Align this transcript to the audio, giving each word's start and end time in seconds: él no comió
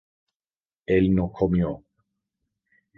él 0.87 1.13
no 1.13 1.31
comió 1.31 1.85